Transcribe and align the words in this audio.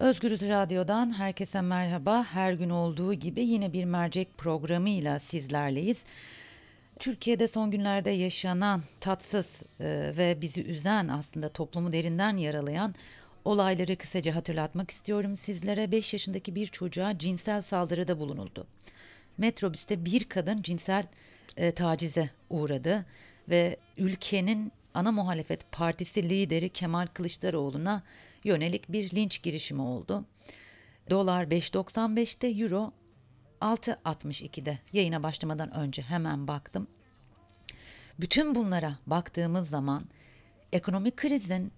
Özgürüz 0.00 0.48
Radyo'dan 0.48 1.18
herkese 1.18 1.60
merhaba. 1.60 2.24
Her 2.24 2.52
gün 2.52 2.70
olduğu 2.70 3.14
gibi 3.14 3.40
yine 3.40 3.72
bir 3.72 3.84
mercek 3.84 4.38
programıyla 4.38 5.18
sizlerleyiz. 5.18 6.02
Türkiye'de 6.98 7.48
son 7.48 7.70
günlerde 7.70 8.10
yaşanan 8.10 8.82
tatsız 9.00 9.62
e, 9.80 10.12
ve 10.16 10.40
bizi 10.40 10.62
üzen 10.62 11.08
aslında 11.08 11.48
toplumu 11.48 11.92
derinden 11.92 12.36
yaralayan 12.36 12.94
olayları 13.44 13.96
kısaca 13.96 14.34
hatırlatmak 14.34 14.90
istiyorum 14.90 15.36
sizlere. 15.36 15.92
5 15.92 16.12
yaşındaki 16.12 16.54
bir 16.54 16.66
çocuğa 16.66 17.18
cinsel 17.18 17.62
saldırıda 17.62 18.18
bulunuldu. 18.18 18.66
Metrobüste 19.38 20.04
bir 20.04 20.24
kadın 20.24 20.62
cinsel 20.62 21.04
e, 21.56 21.72
tacize 21.72 22.30
uğradı 22.50 23.06
ve 23.48 23.76
ülkenin 23.98 24.72
ana 24.94 25.12
muhalefet 25.12 25.72
partisi 25.72 26.28
lideri 26.28 26.68
Kemal 26.68 27.06
Kılıçdaroğlu'na 27.06 28.02
yönelik 28.44 28.92
bir 28.92 29.16
linç 29.16 29.42
girişimi 29.42 29.82
oldu. 29.82 30.24
Dolar 31.10 31.44
5.95'te, 31.44 32.48
euro 32.48 32.92
6.62'de. 33.60 34.78
Yayına 34.92 35.22
başlamadan 35.22 35.74
önce 35.74 36.02
hemen 36.02 36.48
baktım. 36.48 36.86
Bütün 38.20 38.54
bunlara 38.54 38.98
baktığımız 39.06 39.68
zaman 39.68 40.04
ekonomik 40.72 41.16
krizin 41.16 41.72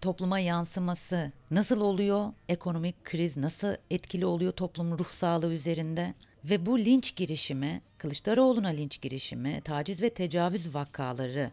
topluma 0.00 0.38
yansıması 0.38 1.32
nasıl 1.50 1.80
oluyor? 1.80 2.32
Ekonomik 2.48 3.04
kriz 3.04 3.36
nasıl 3.36 3.74
etkili 3.90 4.26
oluyor 4.26 4.52
toplumun 4.52 4.98
ruh 4.98 5.10
sağlığı 5.10 5.52
üzerinde? 5.52 6.14
Ve 6.44 6.66
bu 6.66 6.78
linç 6.78 7.16
girişimi, 7.16 7.82
Kılıçdaroğlu'na 7.98 8.68
linç 8.68 9.00
girişimi, 9.00 9.60
taciz 9.64 10.02
ve 10.02 10.10
tecavüz 10.10 10.74
vakaları 10.74 11.50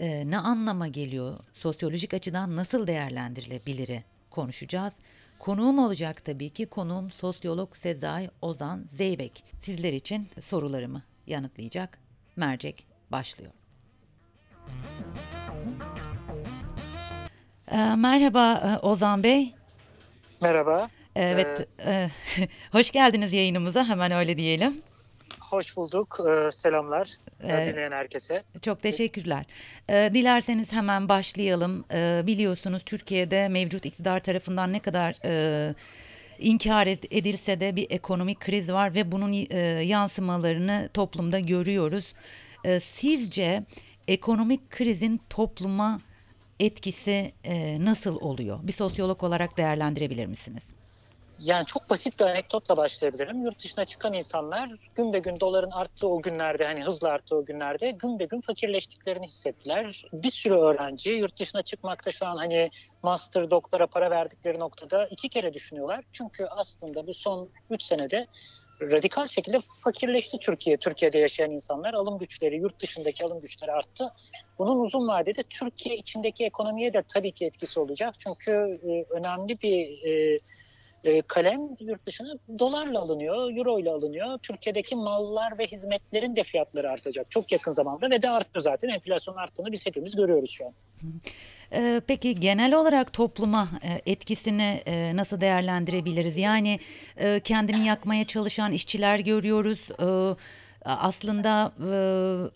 e, 0.00 0.30
ne 0.30 0.38
anlama 0.38 0.88
geliyor? 0.88 1.38
Sosyolojik 1.54 2.14
açıdan 2.14 2.56
nasıl 2.56 2.86
değerlendirilebilir 2.86 4.02
konuşacağız. 4.30 4.92
Konuğum 5.38 5.78
olacak 5.78 6.24
tabii 6.24 6.50
ki. 6.50 6.66
Konuğum 6.66 7.10
sosyolog 7.10 7.76
Sezai 7.76 8.30
Ozan 8.42 8.84
Zeybek. 8.92 9.44
Sizler 9.62 9.92
için 9.92 10.26
sorularımı 10.44 11.02
yanıtlayacak. 11.26 11.98
Mercek 12.36 12.86
başlıyor. 13.12 13.52
E, 17.70 17.76
merhaba 17.76 18.54
e, 18.54 18.86
Ozan 18.86 19.22
Bey. 19.22 19.54
Merhaba. 20.40 20.88
Evet, 21.16 21.68
e, 21.86 22.10
hoş 22.72 22.90
geldiniz 22.90 23.32
yayınımıza. 23.32 23.84
Hemen 23.84 24.12
öyle 24.12 24.36
diyelim. 24.36 24.82
Hoş 25.38 25.76
bulduk. 25.76 26.18
Ee, 26.28 26.50
selamlar 26.52 27.10
Ee, 27.42 27.66
dinleyen 27.66 27.92
herkese. 27.92 28.42
Çok 28.62 28.82
teşekkürler. 28.82 29.46
Ee, 29.90 30.10
dilerseniz 30.14 30.72
hemen 30.72 31.08
başlayalım. 31.08 31.84
Ee, 31.92 32.22
biliyorsunuz 32.26 32.82
Türkiye'de 32.86 33.48
mevcut 33.48 33.86
iktidar 33.86 34.20
tarafından 34.20 34.72
ne 34.72 34.78
kadar 34.80 35.14
e, 35.24 35.74
inkar 36.38 36.86
ed- 36.86 37.06
edilse 37.10 37.60
de 37.60 37.76
bir 37.76 37.86
ekonomik 37.90 38.40
kriz 38.40 38.72
var 38.72 38.94
ve 38.94 39.12
bunun 39.12 39.32
e, 39.50 39.58
yansımalarını 39.84 40.88
toplumda 40.94 41.38
görüyoruz. 41.40 42.12
Sizce 42.82 43.62
ekonomik 44.08 44.70
krizin 44.70 45.20
topluma 45.30 46.00
etkisi 46.60 47.32
e, 47.44 47.84
nasıl 47.84 48.16
oluyor? 48.20 48.58
Bir 48.62 48.72
sosyolog 48.72 49.22
olarak 49.22 49.56
değerlendirebilir 49.56 50.26
misiniz? 50.26 50.74
Yani 51.40 51.66
çok 51.66 51.90
basit 51.90 52.20
bir 52.20 52.24
anekdotla 52.24 52.76
başlayabilirim. 52.76 53.44
Yurt 53.44 53.64
dışına 53.64 53.84
çıkan 53.84 54.12
insanlar 54.12 54.70
gün 54.94 55.12
be 55.12 55.18
gün 55.18 55.40
doların 55.40 55.70
arttığı 55.70 56.08
o 56.08 56.22
günlerde 56.22 56.64
hani 56.64 56.84
hızla 56.84 57.08
arttığı 57.08 57.36
o 57.36 57.44
günlerde 57.44 57.90
gün 57.90 58.18
be 58.18 58.24
gün 58.24 58.40
fakirleştiklerini 58.40 59.26
hissettiler. 59.26 60.04
Bir 60.12 60.30
sürü 60.30 60.54
öğrenci 60.54 61.10
yurt 61.10 61.40
dışına 61.40 61.62
çıkmakta 61.62 62.10
şu 62.10 62.26
an 62.26 62.36
hani 62.36 62.70
master 63.02 63.50
doktora 63.50 63.86
para 63.86 64.10
verdikleri 64.10 64.58
noktada 64.58 65.06
iki 65.06 65.28
kere 65.28 65.54
düşünüyorlar. 65.54 66.04
Çünkü 66.12 66.44
aslında 66.44 67.06
bu 67.06 67.14
son 67.14 67.50
3 67.70 67.82
senede 67.82 68.26
radikal 68.82 69.26
şekilde 69.26 69.58
fakirleşti 69.84 70.38
Türkiye. 70.38 70.76
Türkiye'de 70.76 71.18
yaşayan 71.18 71.50
insanlar 71.50 71.94
alım 71.94 72.18
güçleri, 72.18 72.56
yurt 72.56 72.80
dışındaki 72.80 73.24
alım 73.24 73.40
güçleri 73.40 73.72
arttı. 73.72 74.12
Bunun 74.58 74.78
uzun 74.78 75.08
vadede 75.08 75.42
Türkiye 75.42 75.96
içindeki 75.96 76.44
ekonomiye 76.44 76.92
de 76.92 77.02
tabii 77.14 77.32
ki 77.32 77.46
etkisi 77.46 77.80
olacak. 77.80 78.14
Çünkü 78.18 78.52
e, 78.52 79.14
önemli 79.14 79.60
bir 79.60 80.04
e, 80.04 80.40
e, 81.04 81.22
kalem 81.22 81.60
yurt 81.80 82.06
dışına 82.06 82.34
dolarla 82.58 83.00
alınıyor, 83.00 83.56
euro 83.56 83.80
ile 83.80 83.90
alınıyor. 83.90 84.38
Türkiye'deki 84.38 84.96
mallar 84.96 85.58
ve 85.58 85.66
hizmetlerin 85.66 86.36
de 86.36 86.42
fiyatları 86.42 86.90
artacak 86.90 87.30
çok 87.30 87.52
yakın 87.52 87.72
zamanda 87.72 88.10
ve 88.10 88.22
de 88.22 88.30
artıyor 88.30 88.62
zaten. 88.62 88.88
Enflasyon 88.88 89.36
arttığını 89.36 89.72
biz 89.72 89.86
hepimiz 89.86 90.16
görüyoruz 90.16 90.50
şu 90.50 90.66
an. 90.66 90.72
Ee, 91.72 92.00
Peki 92.06 92.34
genel 92.40 92.74
olarak 92.74 93.12
topluma 93.12 93.68
e, 93.82 94.12
etkisini 94.12 94.82
e, 94.86 95.16
nasıl 95.16 95.40
değerlendirebiliriz? 95.40 96.36
Yani 96.36 96.80
kendini 97.44 97.86
yakmaya 97.86 98.24
çalışan 98.24 98.72
işçiler 98.72 99.18
görüyoruz. 99.18 99.88
Aslında 100.84 101.72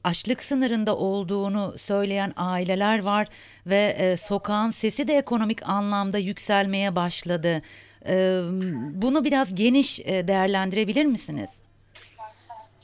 açlık 0.04 0.42
sınırında 0.42 0.96
olduğunu 0.96 1.74
söyleyen 1.78 2.32
aileler 2.36 3.02
var 3.04 3.26
ve 3.66 4.16
sokağın 4.16 4.70
sesi 4.70 5.08
de 5.08 5.16
ekonomik 5.16 5.68
anlamda 5.68 6.18
yükselmeye 6.18 6.96
başladı. 6.96 7.62
Bunu 9.02 9.24
biraz 9.24 9.54
geniş 9.54 10.00
e, 10.00 10.28
değerlendirebilir 10.28 11.04
misiniz? 11.04 11.50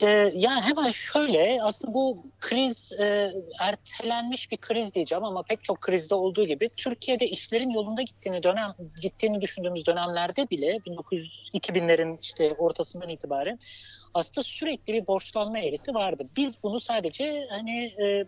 Ee, 0.01 0.31
yani 0.35 0.61
hemen 0.61 0.89
şöyle 0.89 1.59
aslında 1.63 1.93
bu 1.93 2.23
kriz 2.39 2.93
e, 2.99 3.33
ertelenmiş 3.59 4.51
bir 4.51 4.57
kriz 4.57 4.93
diyeceğim 4.93 5.23
ama 5.23 5.43
pek 5.43 5.63
çok 5.63 5.81
krizde 5.81 6.15
olduğu 6.15 6.45
gibi 6.45 6.69
Türkiye'de 6.77 7.27
işlerin 7.27 7.69
yolunda 7.69 8.01
gittiğini 8.01 8.43
dönem 8.43 8.73
gittiğini 9.01 9.41
düşündüğümüz 9.41 9.87
dönemlerde 9.87 10.49
bile 10.49 10.77
1900 10.85 11.49
2000'lerin 11.53 12.17
işte 12.21 12.53
ortasından 12.53 13.09
itibaren 13.09 13.59
aslında 14.13 14.43
sürekli 14.43 14.93
bir 14.93 15.07
borçlanma 15.07 15.59
eğrisi 15.59 15.93
vardı. 15.93 16.27
Biz 16.37 16.63
bunu 16.63 16.79
sadece 16.79 17.47
hani 17.49 17.85
e, 17.85 18.25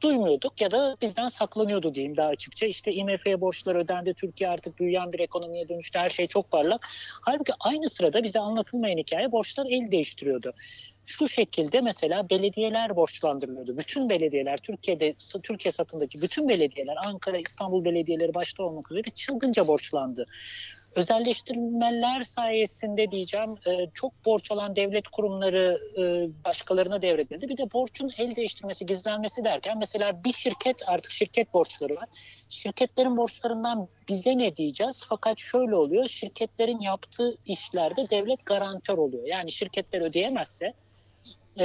duymuyorduk 0.00 0.60
ya 0.60 0.70
da 0.70 0.96
bizden 1.02 1.28
saklanıyordu 1.28 1.94
diyeyim 1.94 2.16
daha 2.16 2.28
açıkça. 2.28 2.66
İşte 2.66 2.92
IMF'ye 2.92 3.40
borçlar 3.40 3.74
ödendi, 3.74 4.14
Türkiye 4.14 4.50
artık 4.50 4.78
büyüyen 4.78 5.12
bir 5.12 5.18
ekonomiye 5.18 5.68
dönüştü, 5.68 5.98
her 5.98 6.10
şey 6.10 6.26
çok 6.26 6.50
parlak. 6.50 6.86
Halbuki 7.22 7.52
aynı 7.60 7.88
sırada 7.90 8.22
bize 8.22 8.40
anlatılmayan 8.40 8.98
hikaye 8.98 9.32
borçlar 9.32 9.66
el 9.66 9.90
değiştiriyordu. 9.90 10.52
Şu 11.06 11.28
şekilde 11.28 11.80
mesela 11.80 12.30
belediyeler 12.30 12.96
borçlandırılıyordu. 12.96 13.78
Bütün 13.78 14.08
belediyeler, 14.08 14.56
Türkiye'de 14.56 15.14
Türkiye 15.42 15.72
satındaki 15.72 16.22
bütün 16.22 16.48
belediyeler, 16.48 16.96
Ankara, 17.06 17.38
İstanbul 17.38 17.84
belediyeleri 17.84 18.34
başta 18.34 18.62
olmak 18.62 18.90
üzere 18.90 19.10
çılgınca 19.16 19.66
borçlandı 19.66 20.26
özelleştirmeler 20.96 22.22
sayesinde 22.22 23.10
diyeceğim 23.10 23.54
e, 23.66 23.90
çok 23.94 24.24
borç 24.24 24.50
alan 24.50 24.76
devlet 24.76 25.08
kurumları 25.08 25.80
e, 25.98 26.02
başkalarına 26.44 27.02
devredildi. 27.02 27.48
Bir 27.48 27.56
de 27.56 27.72
borcun 27.72 28.10
el 28.18 28.36
değiştirmesi, 28.36 28.86
gizlenmesi 28.86 29.44
derken 29.44 29.78
mesela 29.78 30.24
bir 30.24 30.32
şirket 30.32 30.82
artık 30.86 31.12
şirket 31.12 31.54
borçları 31.54 31.94
var. 31.94 32.08
Şirketlerin 32.48 33.16
borçlarından 33.16 33.88
bize 34.08 34.38
ne 34.38 34.56
diyeceğiz? 34.56 35.04
Fakat 35.08 35.38
şöyle 35.38 35.74
oluyor. 35.74 36.06
Şirketlerin 36.06 36.80
yaptığı 36.80 37.36
işlerde 37.46 38.10
devlet 38.10 38.46
garantör 38.46 38.98
oluyor. 38.98 39.24
Yani 39.26 39.52
şirketler 39.52 40.00
ödeyemezse 40.00 40.72
e, 41.58 41.62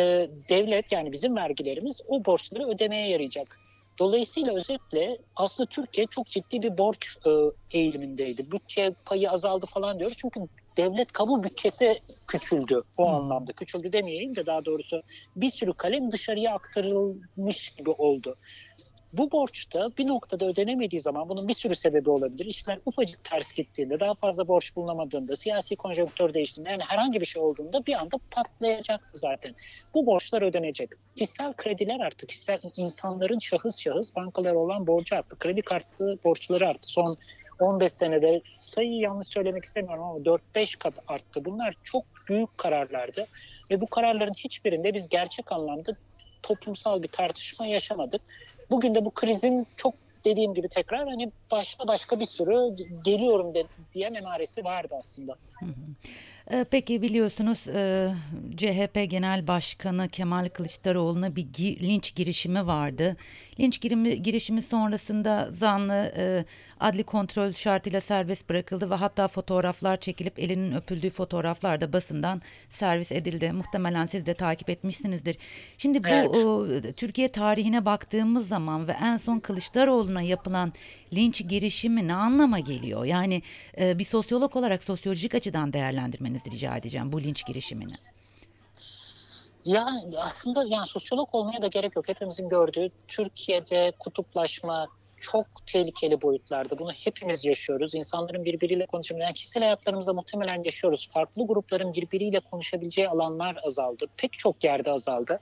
devlet 0.49 0.91
yani 0.91 1.11
bizim 1.11 1.35
vergilerimiz 1.35 2.01
o 2.07 2.25
borçları 2.25 2.67
ödemeye 2.67 3.09
yarayacak. 3.09 3.59
Dolayısıyla 3.99 4.55
özetle 4.55 5.17
aslında 5.35 5.69
Türkiye 5.69 6.07
çok 6.07 6.27
ciddi 6.27 6.61
bir 6.61 6.77
borç 6.77 7.17
e, 7.25 7.29
eğilimindeydi. 7.77 8.51
Bütçe 8.51 8.95
payı 9.05 9.31
azaldı 9.31 9.65
falan 9.65 9.99
diyoruz. 9.99 10.17
Çünkü 10.21 10.39
devlet 10.77 11.11
kamu 11.11 11.43
bütçesi 11.43 11.99
küçüldü 12.27 12.81
o 12.97 13.07
hmm. 13.07 13.15
anlamda. 13.15 13.53
Küçüldü 13.53 13.91
demeyeyim 13.93 14.35
de 14.35 14.45
daha 14.45 14.65
doğrusu 14.65 15.01
bir 15.35 15.49
sürü 15.49 15.73
kalem 15.73 16.11
dışarıya 16.11 16.53
aktarılmış 16.53 17.69
gibi 17.77 17.89
oldu. 17.89 18.35
Bu 19.13 19.31
borçta 19.31 19.89
bir 19.97 20.07
noktada 20.07 20.45
ödenemediği 20.45 20.99
zaman 20.99 21.29
bunun 21.29 21.47
bir 21.47 21.53
sürü 21.53 21.75
sebebi 21.75 22.09
olabilir. 22.09 22.45
İşler 22.45 22.79
ufacık 22.85 23.23
ters 23.23 23.53
gittiğinde, 23.53 23.99
daha 23.99 24.13
fazla 24.13 24.47
borç 24.47 24.75
bulunamadığında, 24.75 25.35
siyasi 25.35 25.75
konjonktür 25.75 26.33
değiştiğinde 26.33 26.69
yani 26.69 26.83
herhangi 26.87 27.21
bir 27.21 27.25
şey 27.25 27.41
olduğunda 27.41 27.85
bir 27.85 27.93
anda 27.93 28.17
patlayacaktı 28.31 29.17
zaten. 29.17 29.55
Bu 29.93 30.05
borçlar 30.05 30.41
ödenecek. 30.41 30.89
Kişisel 31.15 31.53
krediler 31.53 31.99
arttı. 31.99 32.27
Kişisel 32.27 32.59
insanların 32.75 33.39
şahıs 33.39 33.79
şahıs 33.79 34.15
bankalara 34.15 34.57
olan 34.57 34.87
borcu 34.87 35.15
arttı. 35.15 35.39
Kredi 35.39 35.61
kartı 35.61 36.19
borçları 36.23 36.67
arttı. 36.67 36.89
Son 36.89 37.17
15 37.59 37.93
senede 37.93 38.41
sayı 38.57 38.93
yanlış 38.93 39.27
söylemek 39.27 39.65
istemiyorum 39.65 40.03
ama 40.03 40.19
4-5 40.19 40.77
kat 40.77 40.99
arttı. 41.07 41.45
Bunlar 41.45 41.73
çok 41.83 42.03
büyük 42.27 42.57
kararlardı 42.57 43.27
ve 43.71 43.81
bu 43.81 43.87
kararların 43.87 44.33
hiçbirinde 44.33 44.93
biz 44.93 45.09
gerçek 45.09 45.51
anlamda 45.51 45.91
toplumsal 46.43 47.03
bir 47.03 47.07
tartışma 47.07 47.65
yaşamadık. 47.65 48.21
Bugün 48.69 48.95
de 48.95 49.05
bu 49.05 49.11
krizin 49.11 49.67
çok 49.75 49.93
dediğim 50.25 50.53
gibi 50.53 50.69
tekrar 50.69 51.07
hani 51.07 51.31
başka 51.51 51.87
başka 51.87 52.19
bir 52.19 52.25
sürü 52.25 52.75
geliyorum 53.03 53.55
de, 53.55 53.63
diyen 53.93 54.13
emaresi 54.13 54.63
vardı 54.63 54.95
aslında. 54.97 55.35
Ee, 55.61 55.65
Peki 56.71 57.01
biliyorsunuz 57.01 57.67
e, 57.67 58.13
CHP 58.57 59.09
Genel 59.09 59.47
Başkanı 59.47 60.07
Kemal 60.07 60.49
Kılıçdaroğlu'na 60.49 61.35
bir 61.35 61.45
gi- 61.45 61.79
linç 61.79 62.15
girişimi 62.15 62.67
vardı. 62.67 63.17
Linç 63.59 63.81
girimi, 63.81 64.21
girişimi 64.23 64.61
sonrasında 64.61 65.47
zanlı 65.51 66.13
e, 66.17 66.45
adli 66.79 67.03
kontrol 67.03 67.51
şartıyla 67.51 68.01
serbest 68.01 68.49
bırakıldı 68.49 68.89
ve 68.89 68.95
hatta 68.95 69.27
fotoğraflar 69.27 69.97
çekilip 69.97 70.39
elinin 70.39 70.75
öpüldüğü 70.75 71.09
fotoğraflar 71.09 71.81
da 71.81 71.93
basından 71.93 72.41
servis 72.69 73.11
edildi. 73.11 73.51
Muhtemelen 73.51 74.05
siz 74.05 74.25
de 74.25 74.33
takip 74.33 74.69
etmişsinizdir. 74.69 75.37
Şimdi 75.77 76.03
bu 76.03 76.07
Evet. 76.07 76.97
Türkiye 76.97 77.27
tarihine 77.27 77.85
baktığımız 77.85 78.47
zaman 78.47 78.87
ve 78.87 78.91
en 78.91 79.17
son 79.17 79.39
Kılıçdaroğlu'na 79.39 80.21
yapılan 80.21 80.73
linç 81.13 81.49
girişimi 81.49 82.07
ne 82.07 82.13
anlama 82.13 82.59
geliyor? 82.59 83.05
Yani 83.05 83.41
e, 83.79 83.99
bir 83.99 84.03
sosyolog 84.03 84.55
olarak 84.55 84.83
sosyolojik 84.83 85.35
açıdan 85.35 85.73
değerlendirmenizi 86.39 86.51
rica 86.51 86.77
edeceğim 86.77 87.11
bu 87.11 87.21
linç 87.21 87.45
girişimini. 87.45 87.93
Ya 89.65 89.87
aslında 90.17 90.63
yani 90.67 90.87
sosyolog 90.87 91.29
olmaya 91.31 91.61
da 91.61 91.67
gerek 91.67 91.95
yok. 91.95 92.07
Hepimizin 92.09 92.49
gördüğü 92.49 92.89
Türkiye'de 93.07 93.93
kutuplaşma 93.99 94.87
çok 95.17 95.45
tehlikeli 95.65 96.21
boyutlarda. 96.21 96.79
Bunu 96.79 96.91
hepimiz 96.91 97.45
yaşıyoruz. 97.45 97.95
İnsanların 97.95 98.45
birbiriyle 98.45 98.85
konuşabileceği, 98.85 99.25
yani 99.25 99.33
kişisel 99.33 99.63
hayatlarımızda 99.63 100.13
muhtemelen 100.13 100.63
yaşıyoruz. 100.63 101.09
Farklı 101.13 101.47
grupların 101.47 101.93
birbiriyle 101.93 102.39
konuşabileceği 102.39 103.09
alanlar 103.09 103.57
azaldı. 103.63 104.05
Pek 104.17 104.33
çok 104.33 104.63
yerde 104.63 104.91
azaldı. 104.91 105.39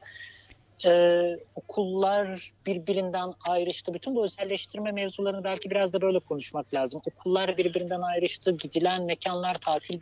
Ee, 0.85 1.37
okullar 1.55 2.51
birbirinden 2.65 3.33
ayrıştı. 3.47 3.93
Bütün 3.93 4.15
bu 4.15 4.23
özelleştirme 4.23 4.91
mevzularını 4.91 5.43
belki 5.43 5.71
biraz 5.71 5.93
da 5.93 6.01
böyle 6.01 6.19
konuşmak 6.19 6.73
lazım. 6.73 7.01
Okullar 7.05 7.57
birbirinden 7.57 8.01
ayrıştı. 8.01 8.51
Gidilen 8.51 9.03
mekanlar, 9.03 9.55
tatil 9.55 10.01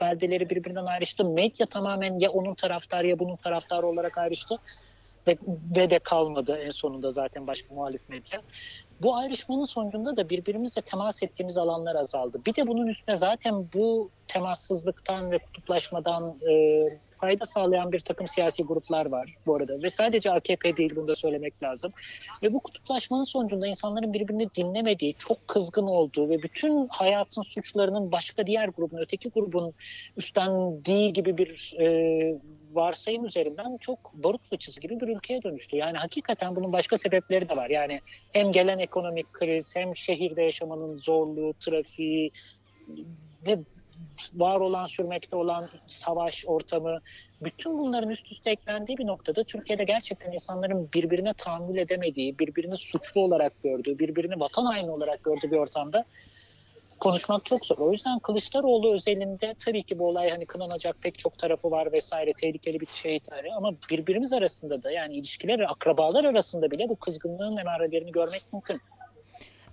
beldeleri 0.00 0.50
birbirinden 0.50 0.84
ayrıştı. 0.84 1.24
Medya 1.24 1.66
tamamen 1.66 2.18
ya 2.18 2.30
onun 2.30 2.54
taraftarı 2.54 3.06
ya 3.06 3.18
bunun 3.18 3.36
taraftarı 3.36 3.86
olarak 3.86 4.18
ayrıştı. 4.18 4.58
Ve, 5.26 5.38
ve 5.76 5.90
de 5.90 5.98
kalmadı 5.98 6.58
en 6.58 6.70
sonunda 6.70 7.10
zaten 7.10 7.46
başka 7.46 7.74
muhalif 7.74 8.08
medya. 8.08 8.42
Bu 9.02 9.16
ayrışmanın 9.16 9.64
sonucunda 9.64 10.16
da 10.16 10.28
birbirimizle 10.28 10.82
temas 10.82 11.22
ettiğimiz 11.22 11.58
alanlar 11.58 11.96
azaldı. 11.96 12.40
Bir 12.46 12.54
de 12.54 12.66
bunun 12.66 12.86
üstüne 12.86 13.16
zaten 13.16 13.68
bu 13.74 14.10
temassızlıktan 14.28 15.30
ve 15.30 15.38
kutuplaşmadan 15.38 16.38
e, 16.50 16.84
fayda 17.20 17.44
sağlayan 17.44 17.92
bir 17.92 18.00
takım 18.00 18.26
siyasi 18.26 18.62
gruplar 18.62 19.06
var 19.06 19.34
bu 19.46 19.56
arada. 19.56 19.82
Ve 19.82 19.90
sadece 19.90 20.32
AKP 20.32 20.76
değil 20.76 20.92
bunu 20.96 21.08
da 21.08 21.16
söylemek 21.16 21.62
lazım. 21.62 21.92
Ve 22.42 22.52
bu 22.52 22.60
kutuplaşmanın 22.60 23.24
sonucunda 23.24 23.66
insanların 23.66 24.12
birbirini 24.12 24.48
dinlemediği, 24.54 25.14
çok 25.14 25.48
kızgın 25.48 25.86
olduğu 25.86 26.28
ve 26.28 26.42
bütün 26.42 26.88
hayatın 26.88 27.42
suçlarının 27.42 28.12
başka 28.12 28.46
diğer 28.46 28.68
grubun, 28.68 28.98
öteki 28.98 29.30
grubun 29.30 29.74
üstlendiği 30.16 31.12
gibi 31.12 31.38
bir 31.38 31.74
e, 31.78 32.38
varsayım 32.72 33.24
üzerinden 33.24 33.76
çok 33.76 34.14
barut 34.14 34.44
fıçısı 34.44 34.80
gibi 34.80 35.00
bir 35.00 35.08
ülkeye 35.08 35.42
dönüştü. 35.42 35.76
Yani 35.76 35.98
hakikaten 35.98 36.56
bunun 36.56 36.72
başka 36.72 36.98
sebepleri 36.98 37.48
de 37.48 37.56
var. 37.56 37.70
Yani 37.70 38.00
hem 38.32 38.52
gelen 38.52 38.78
ekonomik 38.78 39.32
kriz, 39.32 39.76
hem 39.76 39.96
şehirde 39.96 40.42
yaşamanın 40.42 40.96
zorluğu, 40.96 41.54
trafiği 41.60 42.30
ve 43.46 43.58
var 44.34 44.60
olan, 44.60 44.86
sürmekte 44.86 45.36
olan 45.36 45.68
savaş 45.86 46.44
ortamı, 46.46 47.00
bütün 47.44 47.78
bunların 47.78 48.10
üst 48.10 48.32
üste 48.32 48.50
eklendiği 48.50 48.98
bir 48.98 49.06
noktada 49.06 49.44
Türkiye'de 49.44 49.84
gerçekten 49.84 50.32
insanların 50.32 50.88
birbirine 50.94 51.34
tahammül 51.34 51.76
edemediği, 51.76 52.38
birbirini 52.38 52.76
suçlu 52.76 53.20
olarak 53.20 53.62
gördüğü, 53.62 53.98
birbirini 53.98 54.40
vatan 54.40 54.64
haini 54.64 54.90
olarak 54.90 55.24
gördüğü 55.24 55.50
bir 55.50 55.56
ortamda 55.56 56.04
konuşmak 57.00 57.44
çok 57.44 57.66
zor. 57.66 57.78
O 57.78 57.92
yüzden 57.92 58.18
Kılıçdaroğlu 58.18 58.92
özelinde 58.92 59.54
tabii 59.58 59.82
ki 59.82 59.98
bu 59.98 60.08
olay 60.08 60.30
hani 60.30 60.46
kınanacak 60.46 60.96
pek 61.02 61.18
çok 61.18 61.38
tarafı 61.38 61.70
var 61.70 61.92
vesaire 61.92 62.32
tehlikeli 62.32 62.80
bir 62.80 62.86
şey 62.86 63.20
tarihi 63.20 63.54
ama 63.54 63.72
birbirimiz 63.90 64.32
arasında 64.32 64.82
da 64.82 64.90
yani 64.90 65.14
ilişkiler 65.14 65.60
akrabalar 65.60 66.24
arasında 66.24 66.70
bile 66.70 66.88
bu 66.88 66.96
kızgınlığın 66.96 67.56
emarelerini 67.56 68.12
görmek 68.12 68.42
mümkün. 68.52 68.80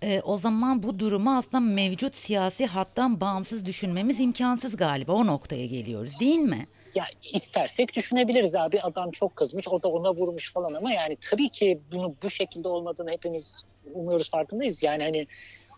E, 0.01 0.21
o 0.21 0.37
zaman 0.37 0.83
bu 0.83 0.99
durumu 0.99 1.37
aslında 1.37 1.59
mevcut 1.59 2.15
siyasi 2.15 2.65
hattan 2.65 3.21
bağımsız 3.21 3.65
düşünmemiz 3.65 4.19
imkansız 4.19 4.77
galiba. 4.77 5.13
O 5.13 5.27
noktaya 5.27 5.65
geliyoruz 5.65 6.19
değil 6.19 6.39
mi? 6.39 6.65
Ya 6.95 7.05
istersek 7.33 7.95
düşünebiliriz 7.95 8.55
abi 8.55 8.81
adam 8.81 9.11
çok 9.11 9.35
kızmış 9.35 9.67
o 9.67 9.83
da 9.83 9.87
ona 9.87 10.15
vurmuş 10.15 10.53
falan 10.53 10.73
ama 10.73 10.91
yani 10.91 11.17
tabii 11.21 11.49
ki 11.49 11.79
bunu 11.91 12.15
bu 12.23 12.29
şekilde 12.29 12.67
olmadığını 12.67 13.11
hepimiz 13.11 13.63
umuyoruz 13.93 14.31
farkındayız. 14.31 14.83
Yani 14.83 15.03
hani 15.03 15.27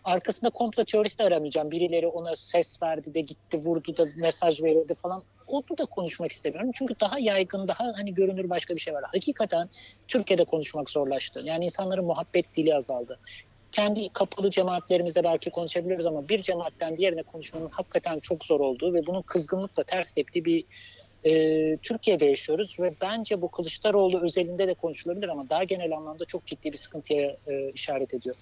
arkasında 0.04 0.50
komplo 0.50 0.84
teorisi 0.84 1.22
aramayacağım. 1.22 1.70
Birileri 1.70 2.06
ona 2.06 2.36
ses 2.36 2.82
verdi 2.82 3.14
de 3.14 3.20
gitti 3.20 3.58
vurdu 3.58 3.96
da 3.96 4.06
mesaj 4.16 4.62
verildi 4.62 4.94
falan. 4.94 5.22
Onu 5.46 5.64
da 5.78 5.84
konuşmak 5.84 6.32
istemiyorum. 6.32 6.70
Çünkü 6.74 6.94
daha 7.00 7.18
yaygın, 7.18 7.68
daha 7.68 7.84
hani 7.96 8.14
görünür 8.14 8.50
başka 8.50 8.74
bir 8.74 8.80
şey 8.80 8.94
var. 8.94 9.04
Hakikaten 9.12 9.68
Türkiye'de 10.08 10.44
konuşmak 10.44 10.90
zorlaştı. 10.90 11.40
Yani 11.44 11.64
insanların 11.64 12.04
muhabbet 12.04 12.56
dili 12.56 12.74
azaldı. 12.74 13.18
Kendi 13.72 14.08
kapalı 14.08 14.50
cemaatlerimizde 14.50 15.24
belki 15.24 15.50
konuşabiliriz 15.50 16.06
ama 16.06 16.28
bir 16.28 16.42
cemaatten 16.42 16.96
diğerine 16.96 17.22
konuşmanın 17.22 17.68
hakikaten 17.70 18.20
çok 18.20 18.44
zor 18.44 18.60
olduğu 18.60 18.94
ve 18.94 19.06
bunun 19.06 19.22
kızgınlıkla 19.22 19.84
ters 19.84 20.12
teptiği 20.12 20.44
bir 20.44 20.64
e, 21.24 21.76
Türkiye'de 21.76 22.26
yaşıyoruz 22.26 22.76
ve 22.80 22.94
bence 23.02 23.42
bu 23.42 23.50
Kılıçdaroğlu 23.50 24.20
özelinde 24.20 24.68
de 24.68 24.74
konuşulabilir 24.74 25.28
ama 25.28 25.50
daha 25.50 25.64
genel 25.64 25.96
anlamda 25.96 26.24
çok 26.24 26.46
ciddi 26.46 26.72
bir 26.72 26.76
sıkıntıya 26.76 27.36
e, 27.46 27.70
işaret 27.70 28.14
ediyor. 28.14 28.36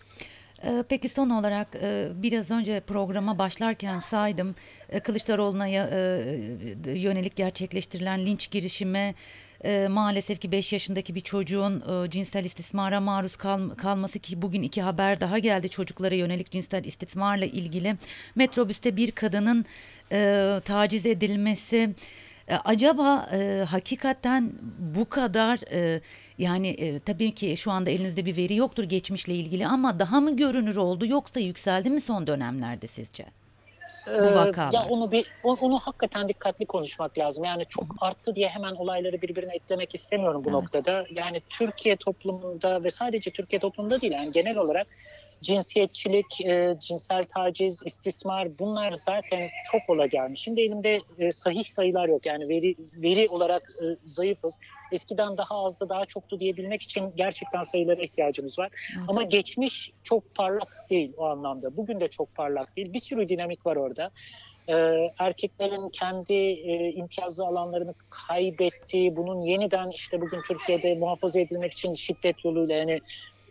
E, 0.62 0.84
peki 0.88 1.08
son 1.08 1.30
olarak 1.30 1.68
e, 1.82 2.08
biraz 2.14 2.50
önce 2.50 2.80
programa 2.80 3.38
başlarken 3.38 3.98
saydım 3.98 4.54
e, 4.88 5.00
Kılıçdaroğlu'na 5.00 5.66
yönelik 6.86 7.36
gerçekleştirilen 7.36 8.26
linç 8.26 8.50
girişimi 8.50 9.14
e, 9.64 9.88
maalesef 9.90 10.40
ki 10.40 10.52
5 10.52 10.72
yaşındaki 10.72 11.14
bir 11.14 11.20
çocuğun 11.20 12.04
e, 12.06 12.10
cinsel 12.10 12.44
istismara 12.44 13.00
maruz 13.00 13.36
kal- 13.36 13.70
kalması 13.70 14.18
ki 14.18 14.42
bugün 14.42 14.62
iki 14.62 14.82
haber 14.82 15.20
daha 15.20 15.38
geldi 15.38 15.68
çocuklara 15.68 16.14
yönelik 16.14 16.50
cinsel 16.50 16.84
istismarla 16.84 17.44
ilgili 17.46 17.96
metrobüste 18.34 18.96
bir 18.96 19.10
kadının 19.10 19.64
e, 20.12 20.60
taciz 20.64 21.06
edilmesi. 21.06 21.94
E, 22.48 22.54
Acaba 22.56 23.28
e, 23.32 23.64
hakikaten 23.70 24.52
bu 24.78 25.08
kadar 25.08 25.58
e, 25.72 26.00
yani 26.38 26.68
e, 26.68 26.98
tabii 26.98 27.34
ki 27.34 27.56
şu 27.56 27.70
anda 27.70 27.90
elinizde 27.90 28.26
bir 28.26 28.36
veri 28.36 28.54
yoktur 28.56 28.84
geçmişle 28.84 29.34
ilgili 29.34 29.66
ama 29.66 29.98
daha 29.98 30.20
mı 30.20 30.36
görünür 30.36 30.76
oldu 30.76 31.06
yoksa 31.06 31.40
yükseldi 31.40 31.90
mi 31.90 32.00
son 32.00 32.26
dönemlerde 32.26 32.86
sizce? 32.86 33.37
Ee, 34.12 34.34
vakalar. 34.34 34.72
Ya 34.72 34.86
onu 34.88 35.12
bir 35.12 35.26
onu, 35.42 35.78
hakikaten 35.78 36.28
dikkatli 36.28 36.66
konuşmak 36.66 37.18
lazım. 37.18 37.44
Yani 37.44 37.64
çok 37.68 37.84
arttı 38.00 38.34
diye 38.34 38.48
hemen 38.48 38.74
olayları 38.74 39.22
birbirine 39.22 39.54
eklemek 39.54 39.94
istemiyorum 39.94 40.44
bu 40.44 40.48
Evet. 40.48 40.54
noktada. 40.54 41.04
Yani 41.10 41.40
Türkiye 41.48 41.96
toplumunda 41.96 42.84
ve 42.84 42.90
sadece 42.90 43.30
Türkiye 43.30 43.60
toplumunda 43.60 44.00
değil 44.00 44.12
yani 44.12 44.30
genel 44.30 44.56
olarak 44.56 44.86
cinsiyetçilik, 45.42 46.40
e, 46.40 46.76
cinsel 46.80 47.22
taciz, 47.22 47.82
istismar 47.86 48.58
bunlar 48.58 48.90
zaten 48.90 49.48
çok 49.72 49.80
ola 49.88 50.06
gelmiş. 50.06 50.40
Şimdi 50.40 50.60
elimde 50.60 51.00
e, 51.18 51.32
sahih 51.32 51.64
sayılar 51.64 52.08
yok. 52.08 52.26
Yani 52.26 52.48
veri 52.48 52.74
veri 52.92 53.28
olarak 53.28 53.62
e, 53.62 53.84
zayıfız. 54.02 54.58
Eskiden 54.92 55.36
daha 55.36 55.64
azdı, 55.64 55.88
daha 55.88 56.06
çoktu 56.06 56.40
diyebilmek 56.40 56.82
için 56.82 57.12
gerçekten 57.16 57.62
sayılara 57.62 58.02
ihtiyacımız 58.02 58.58
var. 58.58 58.70
Ama 59.08 59.22
geçmiş 59.22 59.92
çok 60.02 60.34
parlak 60.34 60.86
değil 60.90 61.12
o 61.16 61.24
anlamda. 61.24 61.76
Bugün 61.76 62.00
de 62.00 62.08
çok 62.08 62.34
parlak 62.34 62.76
değil. 62.76 62.92
Bir 62.92 62.98
sürü 62.98 63.28
dinamik 63.28 63.66
var 63.66 63.76
orada. 63.76 64.10
Ee, 64.68 65.12
erkeklerin 65.18 65.88
kendi 65.88 66.34
e, 66.34 66.92
imtiyazlı 66.92 67.46
alanlarını 67.46 67.94
kaybettiği, 68.10 69.16
bunun 69.16 69.40
yeniden 69.40 69.90
işte 69.90 70.20
bugün 70.20 70.42
Türkiye'de 70.42 70.94
muhafaza 70.94 71.40
edilmek 71.40 71.72
için 71.72 71.92
şiddet 71.92 72.44
yoluyla 72.44 72.76
yani 72.76 72.98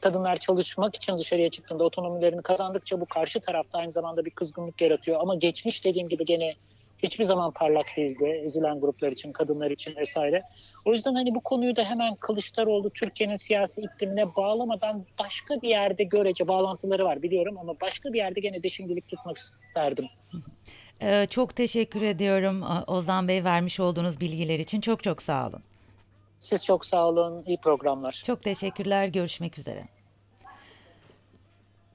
kadınlar 0.01 0.35
çalışmak 0.35 0.95
için 0.95 1.17
dışarıya 1.17 1.49
çıktığında 1.49 1.83
otonomilerini 1.83 2.41
kazandıkça 2.41 3.01
bu 3.01 3.05
karşı 3.05 3.41
tarafta 3.41 3.79
aynı 3.79 3.91
zamanda 3.91 4.25
bir 4.25 4.31
kızgınlık 4.31 4.81
yaratıyor. 4.81 5.19
Ama 5.21 5.35
geçmiş 5.35 5.85
dediğim 5.85 6.09
gibi 6.09 6.25
gene 6.25 6.55
hiçbir 7.03 7.23
zaman 7.23 7.51
parlak 7.51 7.85
değildi 7.97 8.41
ezilen 8.43 8.79
gruplar 8.79 9.11
için, 9.11 9.31
kadınlar 9.31 9.71
için 9.71 9.95
vesaire. 9.95 10.43
O 10.85 10.93
yüzden 10.93 11.15
hani 11.15 11.35
bu 11.35 11.39
konuyu 11.39 11.75
da 11.75 11.83
hemen 11.83 12.15
Kılıçdaroğlu 12.15 12.89
Türkiye'nin 12.89 13.35
siyasi 13.35 13.81
iklimine 13.81 14.35
bağlamadan 14.35 15.05
başka 15.19 15.61
bir 15.61 15.69
yerde 15.69 16.03
görece 16.03 16.47
bağlantıları 16.47 17.05
var 17.05 17.21
biliyorum 17.21 17.57
ama 17.57 17.73
başka 17.81 18.13
bir 18.13 18.17
yerde 18.17 18.39
gene 18.39 18.63
de 18.63 18.69
şimdilik 18.69 19.07
tutmak 19.07 19.37
isterdim. 19.37 20.05
E, 21.01 21.25
çok 21.29 21.55
teşekkür 21.55 22.01
ediyorum 22.01 22.63
Ozan 22.87 23.27
Bey 23.27 23.43
vermiş 23.43 23.79
olduğunuz 23.79 24.21
bilgiler 24.21 24.59
için 24.59 24.81
çok 24.81 25.03
çok 25.03 25.21
sağ 25.21 25.47
olun. 25.47 25.61
Siz 26.39 26.65
çok 26.65 26.85
sağ 26.85 27.07
olun, 27.07 27.43
iyi 27.47 27.57
programlar. 27.57 28.23
Çok 28.25 28.43
teşekkürler 28.43 29.07
görüşmek 29.07 29.59
üzere. 29.59 29.87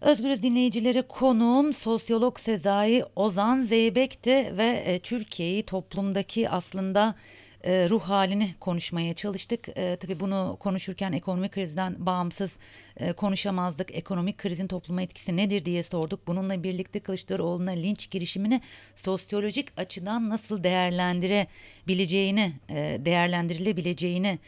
Özgürüz 0.00 0.42
dinleyicileri 0.42 1.02
konuğum 1.02 1.74
sosyolog 1.74 2.38
Sezai 2.38 3.04
Ozan 3.16 3.60
Zeybek'ti 3.60 4.54
ve 4.58 4.82
e, 4.86 4.98
Türkiye'yi 4.98 5.62
toplumdaki 5.62 6.50
aslında 6.50 7.14
e, 7.64 7.88
ruh 7.88 8.02
halini 8.02 8.54
konuşmaya 8.60 9.14
çalıştık. 9.14 9.68
E, 9.68 9.96
tabii 9.96 10.20
bunu 10.20 10.56
konuşurken 10.60 11.12
ekonomik 11.12 11.52
krizden 11.52 12.06
bağımsız 12.06 12.56
e, 12.96 13.12
konuşamazdık. 13.12 13.96
Ekonomik 13.96 14.38
krizin 14.38 14.66
topluma 14.66 15.02
etkisi 15.02 15.36
nedir 15.36 15.64
diye 15.64 15.82
sorduk. 15.82 16.26
Bununla 16.26 16.62
birlikte 16.62 17.00
Kılıçdaroğlu'na 17.00 17.70
linç 17.70 18.10
girişimini 18.10 18.60
sosyolojik 18.96 19.68
açıdan 19.76 20.28
nasıl 20.28 20.64
değerlendirebileceğini, 20.64 22.52
e, 22.68 22.98
değerlendirilebileceğini 23.04 24.38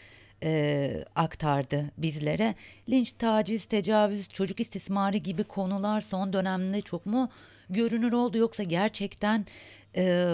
e, 0.42 1.04
aktardı 1.14 1.84
bizlere. 1.98 2.54
Linç, 2.88 3.12
taciz, 3.12 3.64
tecavüz, 3.64 4.28
çocuk 4.28 4.60
istismarı 4.60 5.16
gibi 5.16 5.44
konular 5.44 6.00
son 6.00 6.32
dönemde 6.32 6.80
çok 6.80 7.06
mu 7.06 7.30
görünür 7.70 8.12
oldu 8.12 8.38
yoksa 8.38 8.62
gerçekten 8.62 9.46
e, 9.96 10.26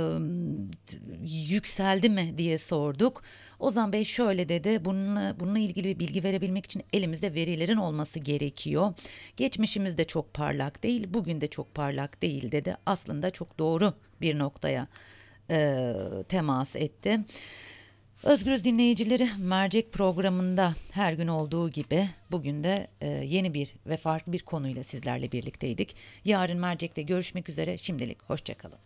yükseldi 1.49 2.09
mi 2.09 2.35
diye 2.39 2.59
sorduk. 2.59 3.23
Ozan 3.59 3.93
Bey 3.93 4.05
şöyle 4.05 4.49
dedi, 4.49 4.85
bununla, 4.85 5.37
bununla 5.41 5.59
ilgili 5.59 5.89
bir 5.89 5.99
bilgi 5.99 6.25
verebilmek 6.25 6.65
için 6.67 6.83
elimizde 6.93 7.35
verilerin 7.35 7.77
olması 7.77 8.19
gerekiyor. 8.19 8.95
Geçmişimiz 9.37 9.99
de 9.99 10.05
çok 10.05 10.35
parlak 10.35 10.83
değil, 10.83 11.07
bugün 11.09 11.41
de 11.41 11.47
çok 11.47 11.75
parlak 11.75 12.23
değil 12.23 12.53
dedi. 12.53 12.77
Aslında 12.87 13.31
çok 13.31 13.59
doğru 13.59 13.95
bir 14.21 14.39
noktaya 14.39 14.89
e, 15.51 15.93
temas 16.29 16.77
etti. 16.77 17.21
Özgürüz 18.23 18.65
dinleyicileri 18.65 19.29
mercek 19.39 19.93
programında 19.93 20.75
her 20.91 21.13
gün 21.13 21.29
olduğu 21.29 21.71
gibi 21.71 22.09
bugün 22.31 22.65
de 22.65 22.89
e, 23.01 23.09
yeni 23.09 23.55
bir 23.55 23.75
ve 23.87 23.97
farklı 23.97 24.33
bir 24.33 24.39
konuyla 24.39 24.85
sizlerle 24.85 25.33
birlikteydik. 25.33 25.97
Yarın 26.25 26.59
mercekte 26.59 27.03
görüşmek 27.03 27.49
üzere 27.49 27.77
şimdilik 27.77 28.23
hoşçakalın. 28.23 28.79